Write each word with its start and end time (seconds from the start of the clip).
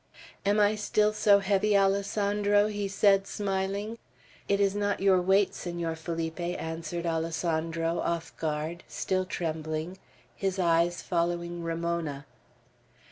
"Am 0.47 0.59
I 0.59 0.73
still 0.73 1.13
so 1.13 1.37
heavy, 1.41 1.77
Alessandro?" 1.77 2.65
he 2.65 2.87
said 2.87 3.27
smiling. 3.27 3.99
"It 4.49 4.59
is 4.59 4.73
not 4.73 4.99
your 4.99 5.21
weight, 5.21 5.53
Senor 5.53 5.95
Felipe," 5.95 6.39
answered 6.41 7.05
Alessandro, 7.05 7.99
off 7.99 8.35
guard, 8.37 8.83
still 8.87 9.25
trembling, 9.25 9.99
his 10.35 10.57
eyes 10.57 11.03
following 11.03 11.61
Ramona. 11.61 12.25